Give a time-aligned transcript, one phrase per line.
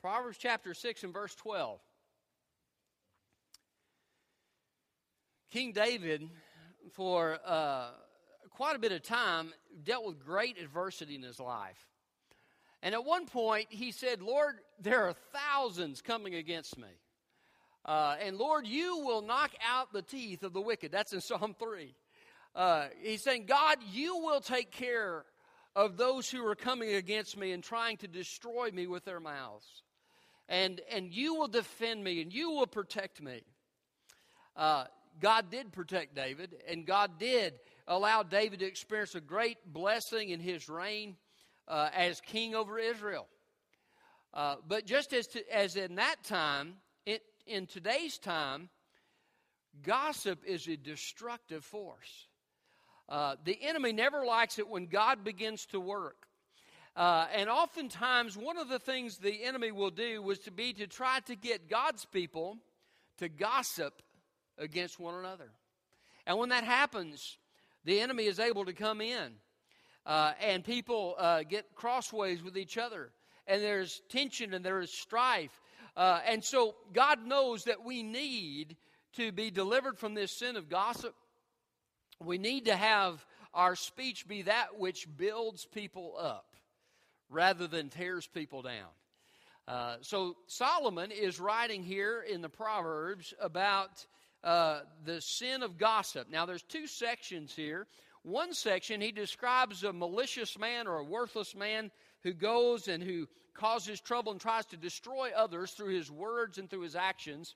[0.00, 1.78] Proverbs chapter 6 and verse 12.
[5.50, 6.30] King David,
[6.92, 7.88] for uh,
[8.50, 9.52] quite a bit of time,
[9.84, 11.86] dealt with great adversity in his life.
[12.82, 16.88] And at one point, he said, Lord, there are thousands coming against me.
[17.84, 20.92] Uh, and Lord, you will knock out the teeth of the wicked.
[20.92, 21.94] That's in Psalm 3.
[22.54, 25.26] Uh, he's saying, God, you will take care
[25.76, 29.82] of those who are coming against me and trying to destroy me with their mouths.
[30.50, 33.40] And, and you will defend me and you will protect me.
[34.56, 34.84] Uh,
[35.20, 37.54] God did protect David, and God did
[37.86, 41.16] allow David to experience a great blessing in his reign
[41.68, 43.26] uh, as king over Israel.
[44.34, 46.74] Uh, but just as, to, as in that time,
[47.06, 48.68] it, in today's time,
[49.82, 52.26] gossip is a destructive force.
[53.08, 56.26] Uh, the enemy never likes it when God begins to work.
[56.96, 60.86] Uh, and oftentimes, one of the things the enemy will do was to be to
[60.86, 62.58] try to get God's people
[63.18, 64.02] to gossip
[64.58, 65.50] against one another.
[66.26, 67.38] And when that happens,
[67.84, 69.32] the enemy is able to come in,
[70.04, 73.10] uh, and people uh, get crossways with each other,
[73.46, 75.60] and there's tension and there is strife.
[75.96, 78.76] Uh, and so, God knows that we need
[79.14, 81.14] to be delivered from this sin of gossip
[82.24, 83.24] we need to have
[83.54, 86.49] our speech be that which builds people up
[87.30, 88.88] rather than tears people down.
[89.68, 94.04] Uh, so Solomon is writing here in the Proverbs about
[94.42, 96.28] uh, the sin of gossip.
[96.30, 97.86] Now, there's two sections here.
[98.22, 101.90] One section, he describes a malicious man or a worthless man
[102.22, 106.68] who goes and who causes trouble and tries to destroy others through his words and
[106.68, 107.54] through his actions.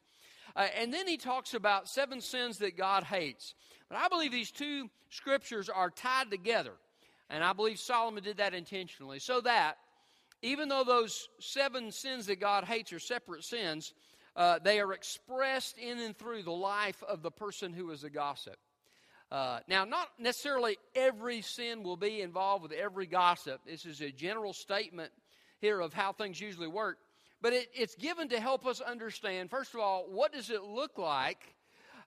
[0.57, 3.55] Uh, and then he talks about seven sins that God hates.
[3.89, 6.73] But I believe these two scriptures are tied together.
[7.31, 9.19] And I believe Solomon did that intentionally.
[9.19, 9.77] So that
[10.43, 13.95] even though those seven sins that God hates are separate sins,
[14.37, 18.11] uh, they are expressed in and through the life of the person who is a
[18.11, 18.57] gossip.
[19.31, 23.61] Uh, now, not necessarily every sin will be involved with every gossip.
[23.67, 25.11] This is a general statement
[25.61, 26.99] here of how things usually work.
[27.41, 30.99] But it, it's given to help us understand, first of all, what does it look
[30.99, 31.55] like?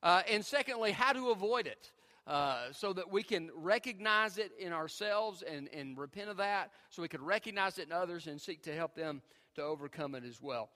[0.03, 1.91] Uh, and secondly, how to avoid it.
[2.27, 7.01] Uh, so that we can recognize it in ourselves and, and repent of that, so
[7.01, 9.21] we can recognize it in others and seek to help them
[9.55, 10.69] to overcome it as well.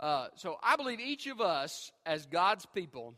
[0.00, 3.14] Uh, so I believe each of us, as God's people,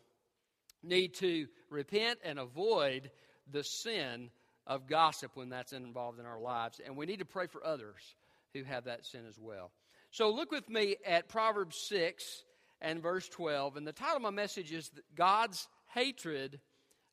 [0.82, 3.10] need to repent and avoid
[3.50, 4.30] the sin
[4.66, 6.80] of gossip when that's involved in our lives.
[6.84, 8.14] And we need to pray for others
[8.52, 9.70] who have that sin as well.
[10.10, 12.44] So look with me at Proverbs 6
[12.80, 13.76] and verse 12.
[13.76, 16.60] And the title of my message is God's Hatred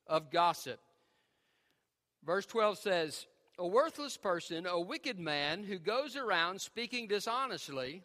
[0.07, 0.79] of Gossip.
[2.25, 3.25] Verse 12 says,
[3.59, 8.03] A worthless person, a wicked man who goes around speaking dishonestly,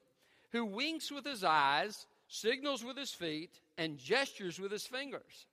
[0.52, 5.46] who winks with his eyes, signals with his feet, and gestures with his fingers,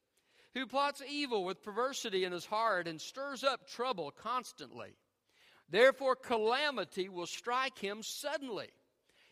[0.53, 4.96] who plots evil with perversity in his heart and stirs up trouble constantly.
[5.69, 8.69] Therefore, calamity will strike him suddenly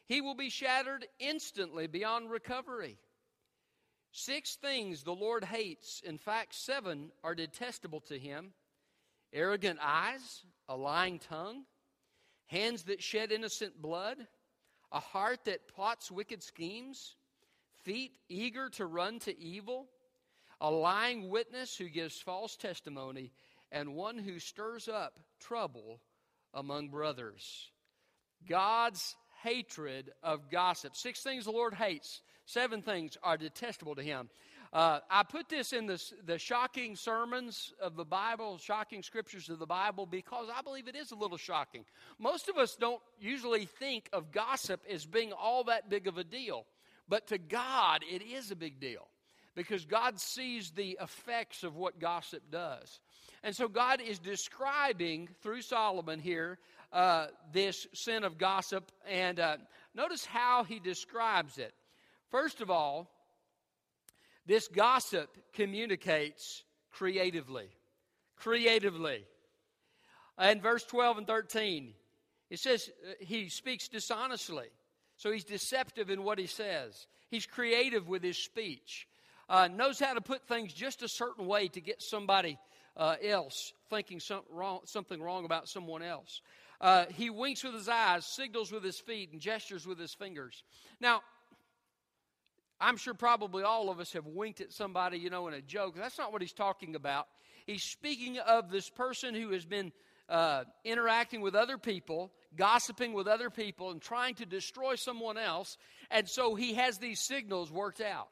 [0.08, 2.98] he will be shattered instantly beyond recovery.
[4.18, 8.54] Six things the Lord hates, in fact, seven are detestable to him
[9.34, 11.66] arrogant eyes, a lying tongue,
[12.46, 14.16] hands that shed innocent blood,
[14.94, 17.18] a heart that plots wicked schemes,
[17.84, 19.90] feet eager to run to evil,
[20.62, 23.34] a lying witness who gives false testimony,
[23.70, 26.00] and one who stirs up trouble
[26.54, 27.70] among brothers.
[28.48, 30.96] God's hatred of gossip.
[30.96, 34.30] Six things the Lord hates, seven things are detestable to him.
[34.74, 39.66] Uh, I put this in the, shocking sermons of the Bible, shocking scriptures of the
[39.66, 41.86] Bible, because I believe it is a little shocking.
[42.20, 46.26] Most of us don't usually think of gossip as being all that big of a
[46.26, 46.66] deal,
[47.08, 49.08] but to God, it is a big deal
[49.56, 53.00] because God sees the effects of what gossip does.
[53.44, 56.60] And so God is describing through Solomon here
[56.92, 58.92] uh, this sin of gossip.
[59.10, 59.58] And uh,
[59.94, 61.74] notice how he describes it.
[62.36, 63.10] First of all,
[64.46, 67.70] this gossip communicates creatively.
[68.36, 69.24] Creatively.
[70.42, 71.94] In verse 12 and 13,
[72.50, 74.68] it says uh, he speaks dishonestly.
[75.16, 77.08] So he's deceptive in what he says.
[77.30, 79.08] He's creative with his speech.
[79.48, 82.60] Uh, knows how to put things just a certain way to get somebody
[82.98, 86.42] uh, else thinking some wrong, something wrong about someone else.
[86.82, 90.64] Uh, he winks with his eyes, signals with his feet, and gestures with his fingers.
[91.00, 91.22] Now,
[92.86, 95.96] I'm sure probably all of us have winked at somebody, you know, in a joke.
[95.96, 97.26] That's not what he's talking about.
[97.66, 99.92] He's speaking of this person who has been
[100.30, 105.80] uh, interacting with other people, gossiping with other people, and trying to destroy someone else.
[106.12, 108.30] And so he has these signals worked out.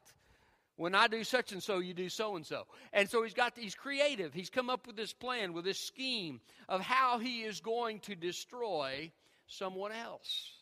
[0.76, 2.68] When I do such and so, you do so and so.
[2.92, 4.32] And so he's got he's creative.
[4.32, 8.14] He's come up with this plan, with this scheme of how he is going to
[8.14, 9.10] destroy
[9.48, 10.52] someone else.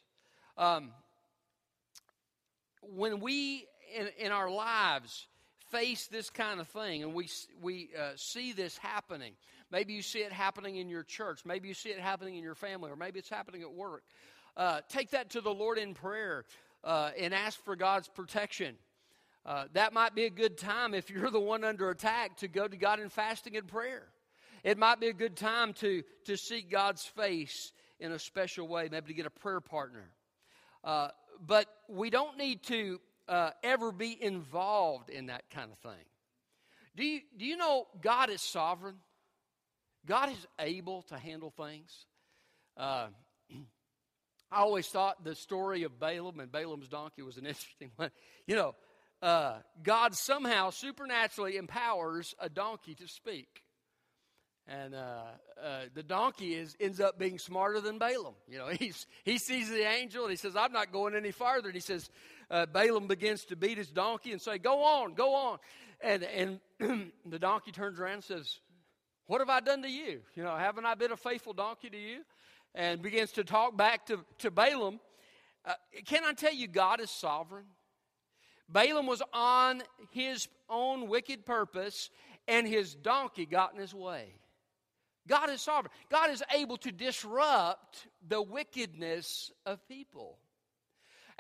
[0.57, 0.93] Um,
[2.83, 5.27] when we in, in our lives
[5.71, 7.29] face this kind of thing and we,
[7.63, 9.33] we uh, see this happening,
[9.71, 12.55] maybe you see it happening in your church, maybe you see it happening in your
[12.55, 14.03] family, or maybe it's happening at work,
[14.57, 16.45] uh, take that to the Lord in prayer
[16.85, 18.77] uh, and ask for God's protection.
[19.45, 22.69] Uh, that might be a good time if you're the one under attack to go
[22.69, 24.05] to God in fasting and prayer.
[24.63, 28.89] It might be a good time to, to seek God's face in a special way,
[28.91, 30.11] maybe to get a prayer partner.
[30.85, 31.09] Uh,
[31.45, 33.01] but we don't need to
[33.33, 36.05] uh, ever be involved in that kind of thing.
[36.95, 38.97] Do you, do you know God is sovereign?
[40.07, 42.05] God is able to handle things.
[42.77, 43.07] Uh,
[44.53, 48.11] I always thought the story of Balaam and Balaam's donkey was an interesting one.
[48.47, 48.75] You know,
[49.23, 53.63] uh, God somehow supernaturally empowers a donkey to speak.
[54.69, 55.23] And uh,
[55.63, 58.35] uh, the donkey is, ends up being smarter than Balaam.
[58.47, 61.69] You know, he's, he sees the angel and he says, I'm not going any farther.
[61.69, 62.11] And he says,
[62.53, 65.59] uh, Balaam begins to beat his donkey and say, Go on, go on.
[66.01, 66.61] And, and
[67.27, 68.61] the donkey turns around and says,
[69.27, 70.21] What have I done to you?
[70.35, 72.19] You know, haven't I been a faithful donkey to you?
[72.75, 75.01] And begins to talk back to, to Balaam.
[75.65, 75.75] Uh,
[76.07, 77.65] can I tell you, God is sovereign?
[78.69, 82.11] Balaam was on his own wicked purpose,
[82.49, 84.35] and his donkey got in his way.
[85.29, 85.93] God is sovereign.
[86.11, 90.39] God is able to disrupt the wickedness of people.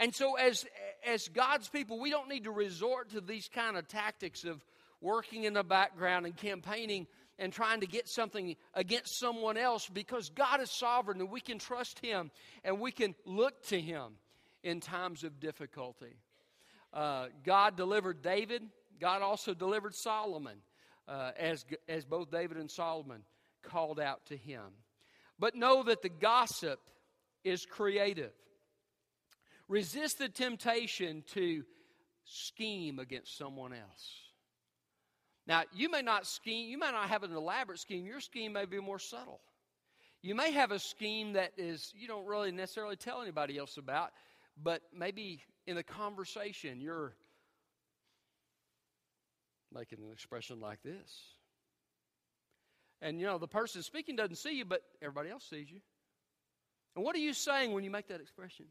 [0.02, 0.66] And so, as,
[1.06, 4.60] as God's people, we don't need to resort to these kind of tactics of
[5.00, 7.06] working in the background and campaigning
[7.38, 11.60] and trying to get something against someone else because God is sovereign and we can
[11.60, 12.32] trust Him
[12.64, 14.14] and we can look to Him
[14.64, 16.16] in times of difficulty.
[16.93, 18.64] Uh, God delivered David,
[19.00, 20.56] God also delivered Solomon,
[21.06, 23.22] uh, as, as both David and Solomon
[23.62, 24.64] called out to him.
[25.38, 26.81] But know that the gossip
[27.44, 28.32] is creative.
[29.72, 31.64] Resist the temptation to
[32.26, 34.19] scheme against someone else.
[35.46, 38.04] Now, you may not scheme, you may not have an elaborate scheme.
[38.04, 39.40] Your scheme may be more subtle.
[40.20, 44.10] You may have a scheme that is you don't really necessarily tell anybody else about,
[44.62, 47.14] but maybe in a conversation you're
[49.72, 51.18] making an expression like this.
[53.00, 55.80] And you know, the person speaking doesn't see you, but everybody else sees you.
[56.94, 58.66] And what are you saying when you make that expression?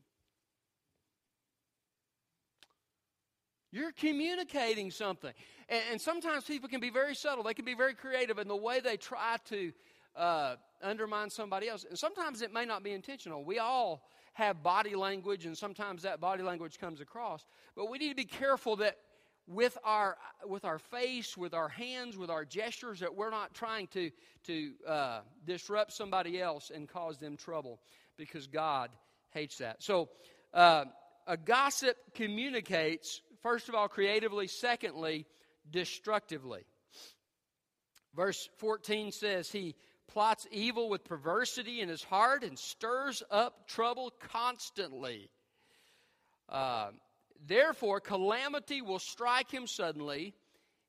[3.71, 5.31] You're communicating something.
[5.69, 8.55] And, and, sometimes people can be very subtle, they can be very creative in the
[8.55, 9.71] way they try to
[10.15, 11.85] uh, undermine somebody else.
[11.87, 13.43] And sometimes it may not be intentional.
[13.43, 14.03] We all
[14.33, 17.45] have body language, and sometimes that body language comes across.
[17.75, 18.97] But we need to be careful that
[19.47, 23.87] with our with our face, with our hands, with our gestures, that we're not trying
[23.87, 24.11] to
[24.47, 27.79] to uh, disrupt somebody else and cause them trouble,
[28.17, 28.89] because God
[29.31, 29.83] hates that.
[29.83, 30.09] So,
[30.53, 30.85] uh,
[31.27, 35.25] a gossip communicates first of all creatively, secondly
[35.69, 36.65] destructively.
[38.15, 39.75] Verse 14 says he
[40.07, 45.29] plots evil with perversity in his heart and stirs up trouble constantly.
[46.49, 46.91] Uh,
[47.45, 50.35] Therefore, calamity will strike him suddenly,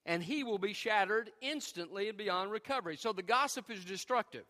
[0.05, 2.97] and he will be shattered instantly and beyond recovery.
[2.97, 4.45] So the gossip is destructive.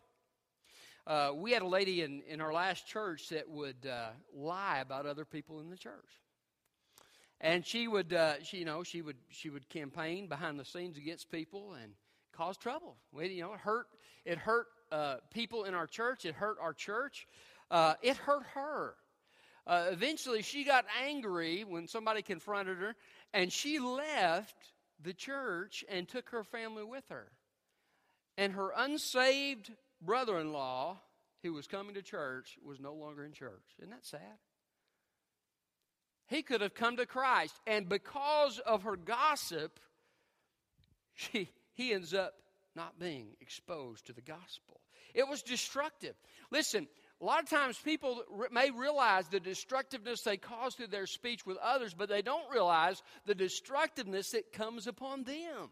[1.06, 5.06] Uh, we had a lady in, in our last church that would uh, lie about
[5.06, 6.21] other people in the church.
[7.42, 10.96] And she would, uh, she, you know, she would, she would campaign behind the scenes
[10.96, 11.92] against people and
[12.32, 12.96] cause trouble.
[13.12, 13.88] We, you know, it hurt,
[14.24, 16.24] it hurt uh, people in our church.
[16.24, 17.26] It hurt our church.
[17.68, 18.94] Uh, it hurt her.
[19.66, 22.94] Uh, eventually, she got angry when somebody confronted her,
[23.32, 24.56] and she left
[25.02, 27.26] the church and took her family with her.
[28.38, 29.70] And her unsaved
[30.00, 31.00] brother in law,
[31.42, 33.64] who was coming to church, was no longer in church.
[33.78, 34.38] Isn't that sad?
[36.32, 39.78] He could have come to Christ, and because of her gossip,
[41.14, 42.32] she, he ends up
[42.74, 44.80] not being exposed to the gospel.
[45.14, 46.14] It was destructive.
[46.50, 46.88] Listen,
[47.20, 51.58] a lot of times people may realize the destructiveness they cause through their speech with
[51.58, 55.68] others, but they don't realize the destructiveness that comes upon them.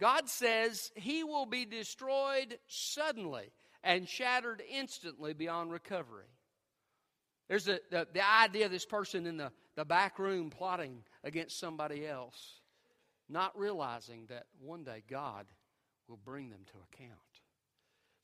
[0.00, 3.52] God says he will be destroyed suddenly
[3.84, 6.26] and shattered instantly beyond recovery.
[7.48, 11.58] There's the, the, the idea of this person in the, the back room plotting against
[11.58, 12.60] somebody else,
[13.28, 15.46] not realizing that one day God
[16.08, 17.18] will bring them to account.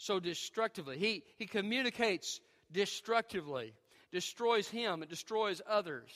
[0.00, 0.96] so destructively.
[0.98, 2.40] He, he communicates
[2.72, 3.74] destructively,
[4.12, 6.10] destroys him, it destroys others.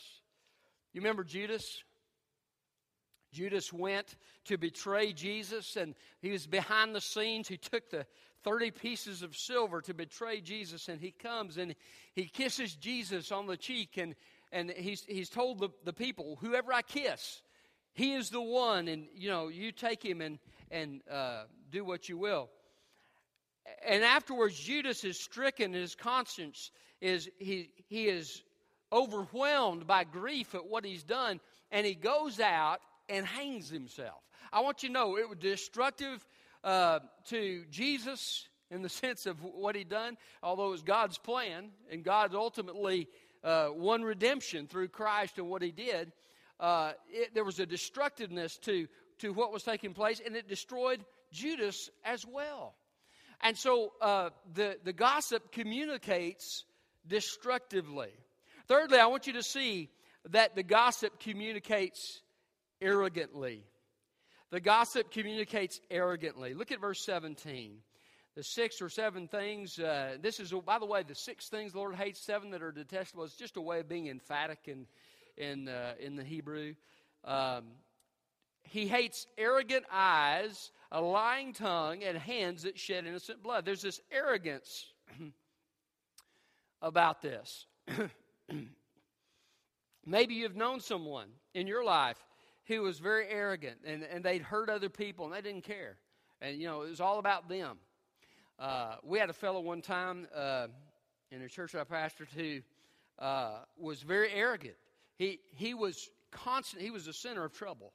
[0.95, 1.83] You remember Judas?
[3.31, 7.47] Judas went to betray Jesus, and he was behind the scenes.
[7.47, 8.07] He took the
[8.45, 11.75] 30 pieces of silver to betray Jesus, and he comes and
[12.13, 14.15] he kisses Jesus on the cheek, and,
[14.53, 17.43] and he's, he's told the, the people, Whoever I kiss,
[17.95, 20.39] he is the one, and you know, you take him and,
[20.71, 22.51] and uh, do what you will
[23.87, 26.71] and afterwards Judas is stricken, his conscience
[27.01, 28.43] is he he is
[28.93, 34.23] overwhelmed by grief at what he's done, and he goes out and hangs himself.
[34.53, 36.25] I want you to know it was destructive
[36.65, 41.71] uh, to Jesus in the sense of what he'd done, although it was God's plan,
[41.91, 43.09] and God ultimately
[43.45, 46.11] uh, won redemption through Christ and what he did.
[46.59, 51.05] Uh, it, there was a destructiveness to, to what was taking place, and it destroyed
[51.33, 52.75] Judas as well.
[53.41, 56.65] And so uh, the, the gossip communicates
[57.07, 58.11] destructively.
[58.67, 59.91] Thirdly, I want you to see
[60.31, 62.23] that the gossip communicates
[62.81, 63.65] arrogantly.
[64.55, 66.55] The gossip communicates arrogantly.
[66.55, 67.79] Look at verse 17.
[68.37, 71.79] The six or seven things, uh, this is, by the way, the six things the
[71.79, 73.25] Lord hates, seven that are detestable.
[73.25, 74.87] It's just a way of being emphatic in,
[75.37, 76.75] in, uh, in the Hebrew.
[77.25, 77.65] Um,
[78.63, 83.65] he hates arrogant eyes, a lying tongue, and hands that shed innocent blood.
[83.65, 84.87] There's this arrogance
[86.81, 87.67] about this.
[90.07, 92.25] Maybe you've known someone in your life
[92.67, 95.97] who was very arrogant and, and they'd hurt other people and they didn't care.
[96.41, 97.79] And, you know, it was all about them.
[98.59, 100.69] Uh, we had a fellow one time uh,
[101.31, 102.61] in a church I pastored who
[103.19, 104.77] uh, was very arrogant.
[105.17, 107.93] He, he was constant, he was the center of trouble.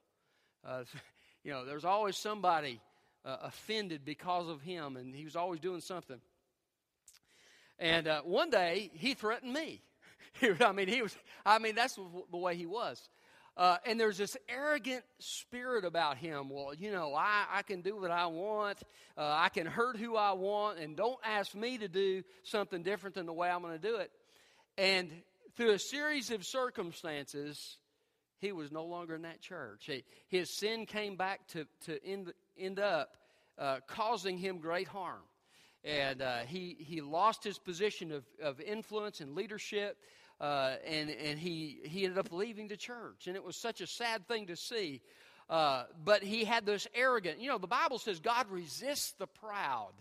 [0.65, 0.83] Uh,
[1.43, 2.79] you know, there's always somebody
[3.25, 6.19] uh, offended because of him, and he was always doing something.
[7.77, 9.81] And uh, one day, he threatened me.
[10.61, 11.15] I mean, he was.
[11.45, 13.07] I mean, that's the way he was.
[13.59, 16.49] Uh, and there's this arrogant spirit about him.
[16.49, 18.77] Well, you know, I, I can do what I want.
[19.17, 23.15] Uh, I can hurt who I want, and don't ask me to do something different
[23.15, 24.11] than the way I'm going to do it.
[24.77, 25.11] And
[25.57, 27.75] through a series of circumstances,
[28.37, 29.87] he was no longer in that church.
[29.87, 33.09] He, his sin came back to, to end, end up
[33.57, 35.19] uh, causing him great harm.
[35.83, 39.97] And uh, he, he lost his position of, of influence and leadership,
[40.39, 43.27] uh, and, and he, he ended up leaving the church.
[43.27, 45.01] And it was such a sad thing to see.
[45.49, 49.93] Uh, but he had this arrogant, you know, the Bible says God resists the proud,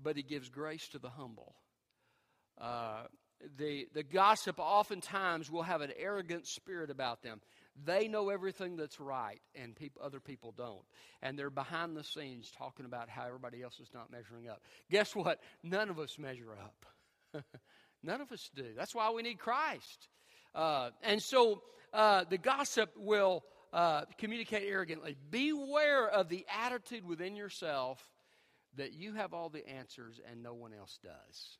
[0.00, 1.54] but he gives grace to the humble.
[2.60, 3.04] Uh,
[3.56, 7.40] the, the gossip oftentimes will have an arrogant spirit about them.
[7.84, 10.84] They know everything that's right, and people, other people don't.
[11.22, 14.60] And they're behind the scenes talking about how everybody else is not measuring up.
[14.90, 15.40] Guess what?
[15.62, 17.44] None of us measure up.
[18.02, 18.66] None of us do.
[18.76, 20.08] That's why we need Christ.
[20.54, 21.62] Uh, and so
[21.92, 25.16] uh, the gossip will uh, communicate arrogantly.
[25.30, 28.02] Beware of the attitude within yourself
[28.76, 31.58] that you have all the answers and no one else does.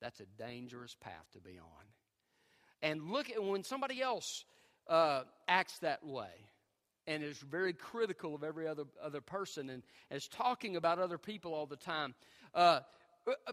[0.00, 1.84] That's a dangerous path to be on.
[2.82, 4.44] And look at when somebody else
[4.88, 6.30] uh, acts that way
[7.06, 11.54] and is very critical of every other, other person and is talking about other people
[11.54, 12.14] all the time.
[12.54, 12.80] Uh,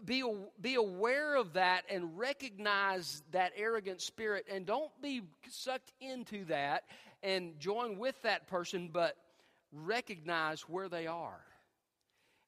[0.04, 0.22] be,
[0.60, 6.84] be aware of that and recognize that arrogant spirit and don't be sucked into that
[7.22, 9.16] and join with that person, but
[9.72, 11.44] recognize where they are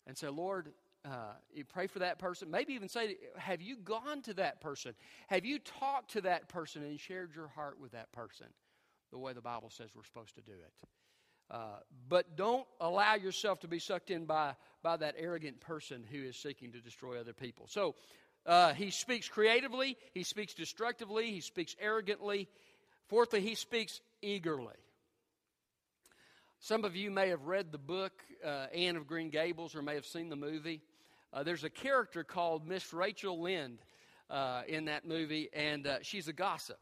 [0.06, 0.72] and say, Lord,
[1.04, 2.50] uh, you pray for that person.
[2.50, 4.94] Maybe even say, Have you gone to that person?
[5.28, 8.46] Have you talked to that person and shared your heart with that person
[9.10, 10.88] the way the Bible says we're supposed to do it?
[11.50, 16.22] Uh, but don't allow yourself to be sucked in by, by that arrogant person who
[16.22, 17.66] is seeking to destroy other people.
[17.68, 17.96] So
[18.46, 22.48] uh, he speaks creatively, he speaks destructively, he speaks arrogantly.
[23.08, 24.76] Fourthly, he speaks eagerly.
[26.60, 28.12] Some of you may have read the book
[28.44, 30.82] uh, Anne of Green Gables or may have seen the movie.
[31.32, 33.78] Uh, there's a character called Miss Rachel Lynde
[34.28, 36.78] uh, in that movie, and uh, she's a gossip.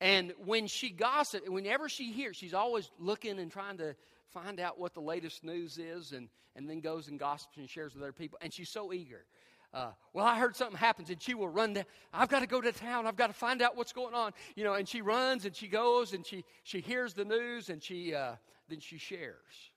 [0.00, 3.94] And when she gossips, whenever she hears, she's always looking and trying to
[4.32, 7.94] find out what the latest news is, and, and then goes and gossips and shares
[7.94, 8.38] with other people.
[8.42, 9.24] And she's so eager.
[9.72, 11.84] Uh, well, I heard something happens, and she will run down.
[12.12, 13.06] I've got to go to town.
[13.06, 14.32] I've got to find out what's going on.
[14.56, 17.82] You know, and she runs and she goes and she she hears the news and
[17.82, 18.34] she uh,
[18.68, 19.72] then she shares.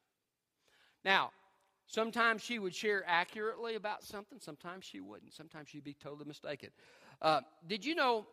[1.03, 1.31] Now,
[1.87, 5.33] Sometimes she would share accurately about something, sometimes she wouldn't.
[5.33, 6.69] Sometimes she'd be totally mistaken.
[7.21, 8.27] Uh, did you know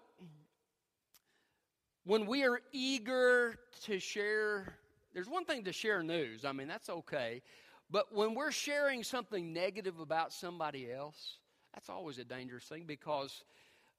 [2.04, 4.74] when we are eager to share,
[5.14, 7.42] there's one thing to share news, I mean, that's okay.
[7.90, 11.38] But when we're sharing something negative about somebody else,
[11.72, 13.44] that's always a dangerous thing because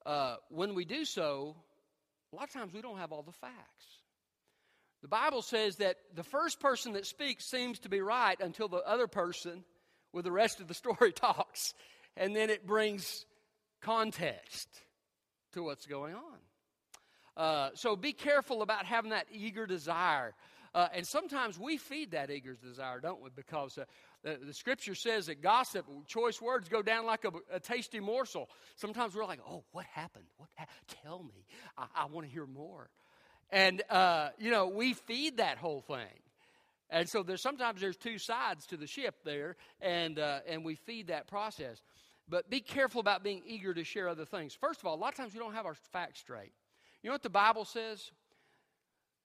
[0.04, 1.56] uh, when we do so,
[2.32, 3.86] a lot of times we don't have all the facts.
[5.02, 8.78] The Bible says that the first person that speaks seems to be right until the
[8.78, 9.64] other person
[10.12, 11.74] with the rest of the story talks.
[12.16, 13.26] And then it brings
[13.82, 14.68] context
[15.52, 16.38] to what's going on.
[17.36, 20.34] Uh, so be careful about having that eager desire.
[20.74, 23.30] Uh, and sometimes we feed that eager desire, don't we?
[23.34, 23.84] Because uh,
[24.22, 28.50] the, the, scripture says that gossip, choice words, go down like a, a tasty morsel.
[28.74, 30.26] Sometimes we're like, oh, what happened?
[30.36, 30.66] What ha-
[31.02, 31.46] Tell me.
[31.78, 32.90] I, I want to hear more.
[33.50, 36.20] And, uh, you know, we feed that whole thing.
[36.90, 40.74] And so there's sometimes there's two sides to the ship there, and, uh, and we
[40.74, 41.80] feed that process.
[42.28, 44.54] But be careful about being eager to share other things.
[44.54, 46.52] First of all, a lot of times we don't have our facts straight.
[47.06, 48.10] You know what the Bible says?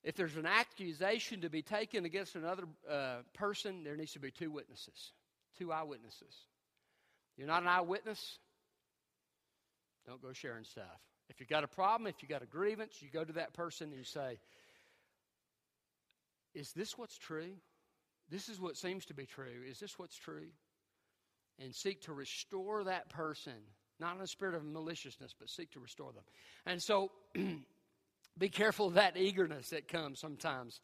[0.03, 4.29] If there's an accusation to be taken against another uh, person, there needs to be
[4.29, 5.13] two witnesses,
[5.57, 6.35] two eyewitnesses.
[7.37, 8.37] You're not an eyewitness,
[10.05, 10.85] don't go sharing stuff.
[11.31, 13.87] If you got a problem, if you got a grievance, you go to that person
[13.87, 14.37] and you say,
[16.53, 17.49] Is this what's true?
[18.29, 19.63] This is what seems to be true.
[19.67, 20.49] Is this what's true?
[21.57, 23.55] And seek to restore that person,
[23.99, 26.23] not in a spirit of maliciousness, but seek to restore them.
[26.67, 27.09] And so,
[28.37, 30.81] be careful of that eagerness that comes sometimes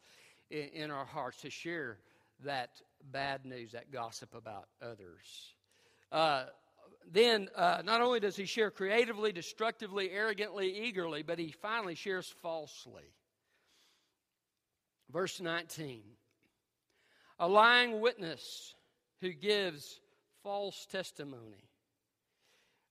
[0.50, 1.98] in, in our hearts to share
[2.44, 2.70] that
[3.12, 5.54] bad news, that gossip about others.
[6.12, 6.44] Uh,
[7.10, 12.32] then uh, not only does he share creatively, destructively, arrogantly, eagerly, but he finally shares
[12.42, 13.14] falsely.
[15.10, 16.02] Verse 19
[17.38, 18.74] A lying witness
[19.20, 20.00] who gives
[20.42, 21.64] false testimony.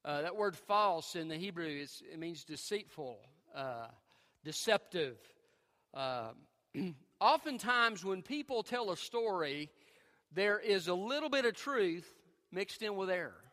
[0.03, 3.19] Uh, that word false in the Hebrew is, it means deceitful,
[3.55, 3.87] uh,
[4.47, 5.17] deceptive.
[5.93, 6.29] Uh,
[7.19, 9.69] oftentimes, when people tell a story,
[10.31, 12.07] there is a little bit of truth
[12.49, 13.43] mixed in with error.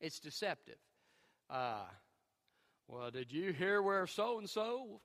[0.00, 0.78] It's deceptive.
[1.50, 1.84] Uh,
[2.88, 5.02] well, did you hear where so and so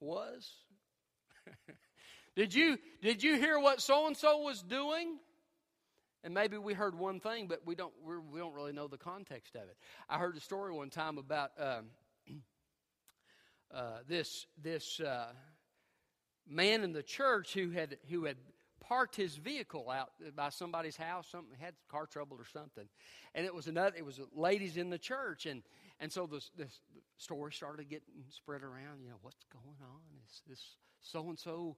[0.00, 0.50] was?
[2.34, 5.18] did you did you hear what so and so was doing?
[6.24, 8.96] And maybe we heard one thing, but we don't we do not really know the
[8.96, 9.76] context of it.
[10.08, 11.86] I heard a story one time about um,
[13.74, 15.28] uh, this this uh,
[16.48, 18.36] man in the church who had who had
[18.80, 21.26] parked his vehicle out by somebody's house.
[21.30, 22.88] Something had car trouble or something,
[23.34, 23.96] and it was another.
[23.96, 25.62] It was ladies in the church, and
[26.00, 26.68] and so the, the
[27.16, 29.02] story started getting spread around.
[29.02, 30.00] You know what's going on?
[30.24, 31.76] Is this so and so?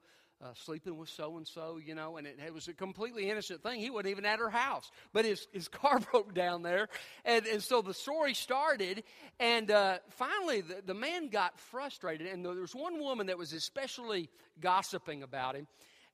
[0.55, 3.81] Sleeping with so and so, you know, and it, it, was a completely innocent thing.
[3.81, 6.89] He wasn't even at her house, but his, his car broke down there.
[7.25, 9.03] And, and so the story started,
[9.41, 12.29] and uh, finally the, the man got frustrated.
[12.29, 15.67] And there was one woman that was especially gossiping about him.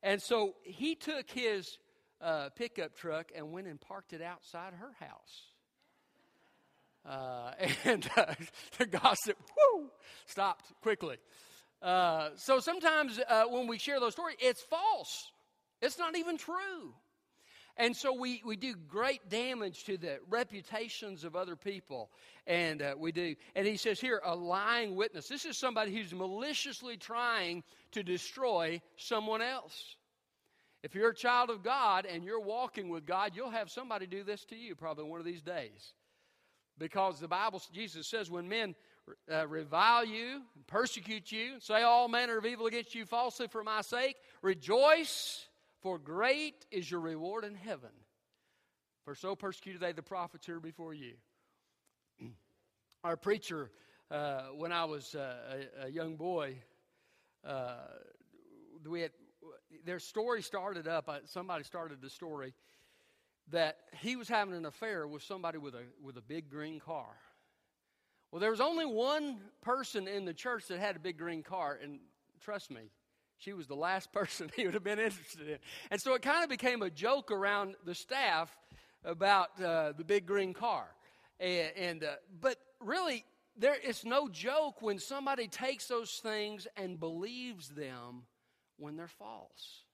[0.02, 1.78] And so he took his
[2.20, 5.42] uh, pickup truck and went and parked it outside her house.
[7.06, 7.52] Uh,
[7.84, 8.34] and uh,
[8.78, 9.90] the gossip whoo,
[10.26, 11.16] stopped quickly.
[11.84, 15.30] Uh, so sometimes uh, when we share those stories, it's false.
[15.82, 16.94] It's not even true.
[17.76, 22.10] And so we, we do great damage to the reputations of other people.
[22.46, 23.34] And uh, we do.
[23.54, 25.28] And he says here, a lying witness.
[25.28, 29.96] This is somebody who's maliciously trying to destroy someone else.
[30.82, 34.22] If you're a child of God and you're walking with God, you'll have somebody do
[34.22, 35.92] this to you probably one of these days.
[36.78, 38.74] Because the Bible, Jesus says, when men
[39.30, 43.46] uh, revile you, and persecute you, and say all manner of evil against you falsely
[43.48, 45.46] for my sake, rejoice
[45.80, 47.90] for great is your reward in heaven.
[49.04, 51.14] For so persecuted they the prophets here before you.
[53.04, 53.70] Our preacher,
[54.10, 56.56] uh, when I was uh, a, a, young boy,
[57.46, 57.74] uh,
[58.88, 59.10] we had,
[59.84, 61.10] their story started up.
[61.26, 62.54] Somebody started the story
[63.50, 67.14] that he was having an affair with somebody with a with a big green car.
[68.34, 71.78] Well, there was only one person in the church that had a big green car,
[71.80, 72.00] and
[72.40, 72.90] trust me,
[73.38, 75.58] she was the last person he would have been interested in.
[75.92, 78.58] And so it kind of became a joke around the staff
[79.04, 80.84] about uh, the big green car.
[81.38, 83.24] And, and uh, but really,
[83.56, 88.24] there it's no joke when somebody takes those things and believes them
[88.78, 89.84] when they're false.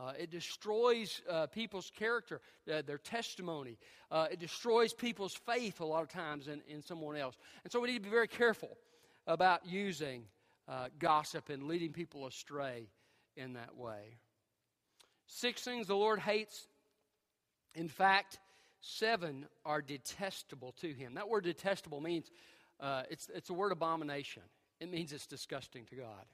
[0.00, 2.40] Uh, it destroys uh, people's character,
[2.72, 3.76] uh, their testimony.
[4.10, 7.36] Uh, it destroys people's faith a lot of times in, in someone else.
[7.64, 8.78] And so we need to be very careful
[9.26, 10.24] about using
[10.68, 12.88] uh, gossip and leading people astray
[13.36, 14.16] in that way.
[15.26, 16.66] Six things the Lord hates.
[17.74, 18.38] In fact,
[18.80, 21.14] seven are detestable to him.
[21.14, 22.30] That word detestable means
[22.80, 24.42] uh, it's, it's a word abomination,
[24.80, 26.24] it means it's disgusting to God.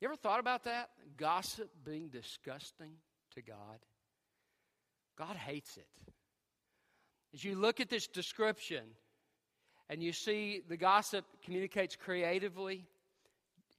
[0.00, 0.90] You ever thought about that?
[1.16, 2.92] Gossip being disgusting
[3.34, 3.78] to God?
[5.16, 5.88] God hates it.
[7.32, 8.84] As you look at this description
[9.88, 12.84] and you see the gossip communicates creatively,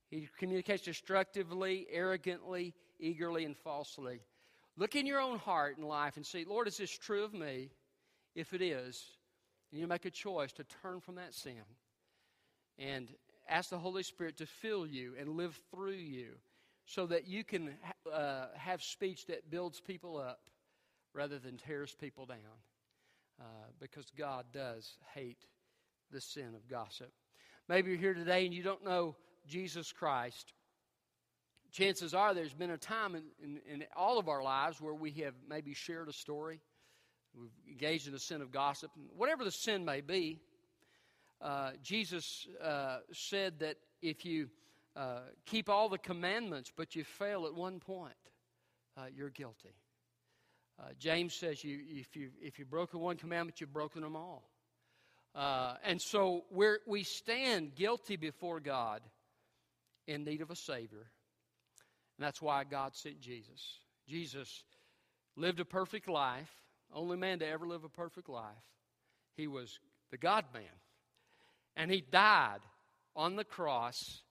[0.09, 4.21] he communicates destructively, arrogantly, eagerly, and falsely.
[4.75, 7.69] Look in your own heart and life and see, Lord, is this true of me?
[8.35, 9.03] If it is,
[9.71, 11.63] you make a choice to turn from that sin
[12.77, 13.09] and
[13.49, 16.33] ask the Holy Spirit to fill you and live through you
[16.85, 17.71] so that you can
[18.11, 20.39] uh, have speech that builds people up
[21.13, 22.37] rather than tears people down.
[23.39, 23.43] Uh,
[23.79, 25.45] because God does hate
[26.11, 27.11] the sin of gossip.
[27.69, 29.15] Maybe you're here today and you don't know
[29.47, 30.53] Jesus Christ.
[31.71, 35.11] Chances are there's been a time in, in, in all of our lives where we
[35.11, 36.61] have maybe shared a story,
[37.39, 40.39] we've engaged in the sin of gossip, whatever the sin may be.
[41.41, 44.49] Uh, Jesus uh, said that if you
[44.95, 48.13] uh, keep all the commandments but you fail at one point,
[48.97, 49.75] uh, you're guilty.
[50.79, 54.49] Uh, James says you, if, you, if you've broken one commandment, you've broken them all.
[55.83, 59.01] And so we we stand guilty before God
[60.07, 61.11] in need of a Savior.
[62.17, 63.79] And that's why God sent Jesus.
[64.07, 64.63] Jesus
[65.35, 66.51] lived a perfect life,
[66.91, 68.65] only man to ever live a perfect life.
[69.35, 70.63] He was the God man.
[71.77, 72.59] And he died
[73.15, 74.23] on the cross,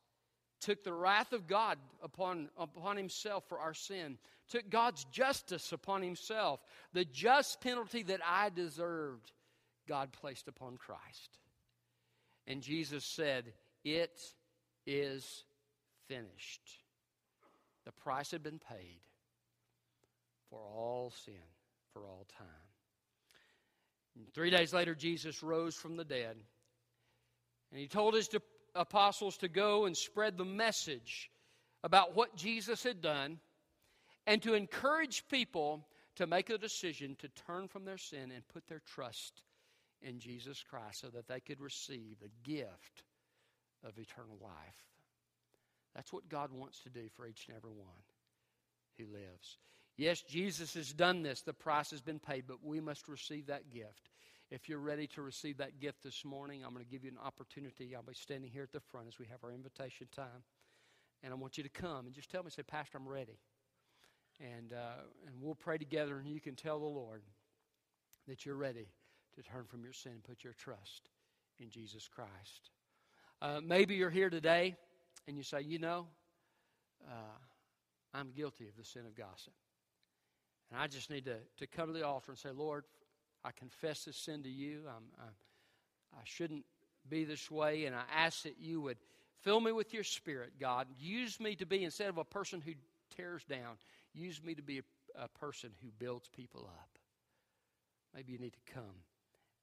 [0.60, 6.02] took the wrath of God upon, upon himself for our sin, took God's justice upon
[6.02, 6.60] himself.
[6.92, 9.30] The just penalty that I deserved,
[9.88, 11.38] God placed upon Christ.
[12.48, 13.52] And Jesus said,
[13.84, 14.20] It
[14.84, 15.44] is
[16.08, 16.80] finished.
[17.84, 19.00] The price had been paid
[20.50, 21.34] for all sin,
[21.92, 22.48] for all time.
[24.16, 26.36] And three days later, Jesus rose from the dead.
[27.70, 28.28] And he told his
[28.74, 31.30] apostles to go and spread the message
[31.82, 33.38] about what Jesus had done
[34.26, 38.66] and to encourage people to make a decision to turn from their sin and put
[38.66, 39.42] their trust
[40.02, 43.04] in Jesus Christ so that they could receive the gift
[43.84, 44.84] of eternal life.
[45.94, 48.02] That's what God wants to do for each and every one
[48.98, 49.58] who lives.
[49.96, 51.40] Yes, Jesus has done this.
[51.40, 54.10] The price has been paid, but we must receive that gift.
[54.50, 57.18] If you're ready to receive that gift this morning, I'm going to give you an
[57.24, 57.96] opportunity.
[57.96, 60.44] I'll be standing here at the front as we have our invitation time.
[61.22, 63.40] And I want you to come and just tell me, say, Pastor, I'm ready.
[64.38, 67.22] And, uh, and we'll pray together, and you can tell the Lord
[68.28, 68.86] that you're ready
[69.34, 71.08] to turn from your sin and put your trust
[71.58, 72.70] in Jesus Christ.
[73.42, 74.76] Uh, maybe you're here today
[75.26, 76.06] and you say, you know,
[77.06, 77.38] uh,
[78.14, 79.52] I'm guilty of the sin of gossip.
[80.70, 82.84] And I just need to, to come to the altar and say, Lord,
[83.46, 84.82] I confess this sin to you.
[84.88, 85.34] I'm, I'm,
[86.14, 86.64] I shouldn't
[87.08, 87.84] be this way.
[87.84, 88.98] And I ask that you would
[89.42, 90.88] fill me with your spirit, God.
[90.98, 92.72] Use me to be, instead of a person who
[93.16, 93.76] tears down,
[94.12, 96.98] use me to be a, a person who builds people up.
[98.14, 99.04] Maybe you need to come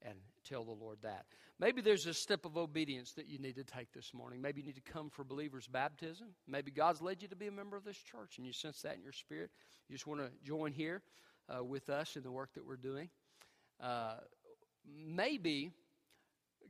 [0.01, 0.15] and
[0.47, 1.25] tell the Lord that.
[1.59, 4.41] Maybe there's a step of obedience that you need to take this morning.
[4.41, 6.27] Maybe you need to come for believers' baptism.
[6.47, 8.95] Maybe God's led you to be a member of this church and you sense that
[8.95, 9.49] in your spirit.
[9.89, 11.01] You just want to join here
[11.49, 13.09] uh, with us in the work that we're doing.
[13.81, 14.15] Uh,
[14.85, 15.71] maybe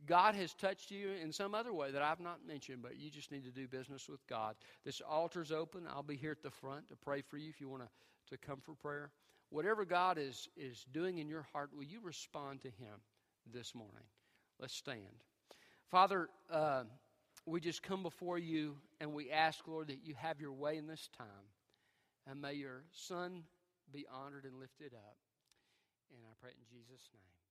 [0.06, 3.30] God has touched you in some other way that I've not mentioned, but you just
[3.30, 4.54] need to do business with God.
[4.84, 5.86] This altar's open.
[5.88, 8.46] I'll be here at the front to pray for you if you want to, to
[8.46, 9.10] come for prayer.
[9.50, 13.00] Whatever God is, is doing in your heart, will you respond to Him
[13.52, 14.04] this morning?
[14.58, 15.22] Let's stand.
[15.90, 16.84] Father, uh,
[17.46, 20.86] we just come before you and we ask, Lord, that you have your way in
[20.86, 21.26] this time.
[22.26, 23.44] And may your Son
[23.92, 25.16] be honored and lifted up.
[26.14, 27.43] And I pray in Jesus' name.